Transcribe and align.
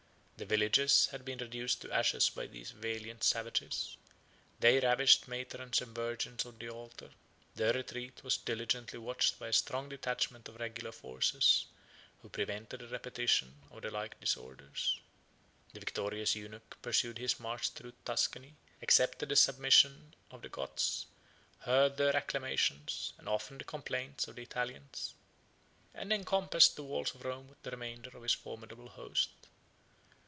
The 0.43 0.47
villages 0.47 1.05
had 1.11 1.23
been 1.23 1.37
reduced 1.37 1.81
to 1.83 1.91
ashes 1.93 2.31
by 2.31 2.47
these 2.47 2.71
valiant 2.71 3.23
savages; 3.23 3.95
they 4.59 4.79
ravished 4.79 5.27
matrons 5.27 5.83
and 5.83 5.93
virgins 5.93 6.47
on 6.47 6.57
the 6.57 6.67
altar; 6.67 7.11
their 7.53 7.73
retreat 7.73 8.23
was 8.23 8.37
diligently 8.37 8.97
watched 8.97 9.37
by 9.37 9.49
a 9.49 9.53
strong 9.53 9.87
detachment 9.89 10.49
of 10.49 10.55
regular 10.55 10.91
forces, 10.91 11.67
who 12.23 12.29
prevented 12.29 12.81
a 12.81 12.87
repetition 12.87 13.53
of 13.69 13.83
the 13.83 13.91
like 13.91 14.19
disorders. 14.19 14.99
The 15.73 15.79
victorious 15.79 16.33
eunuch 16.35 16.75
pursued 16.81 17.19
his 17.19 17.39
march 17.39 17.69
through 17.69 17.93
Tuscany, 18.03 18.55
accepted 18.81 19.29
the 19.29 19.35
submission 19.35 20.15
of 20.31 20.41
the 20.41 20.49
Goths, 20.49 21.05
heard 21.59 21.97
the 21.97 22.11
acclamations, 22.15 23.13
and 23.19 23.29
often 23.29 23.59
the 23.59 23.63
complaints, 23.63 24.27
of 24.27 24.37
the 24.37 24.41
Italians, 24.41 25.13
and 25.93 26.11
encompassed 26.11 26.77
the 26.77 26.83
walls 26.83 27.13
of 27.13 27.25
Rome 27.25 27.47
with 27.47 27.61
the 27.61 27.69
remainder 27.69 28.09
of 28.17 28.23
his 28.23 28.33
formidable 28.33 28.89
host. 28.89 29.29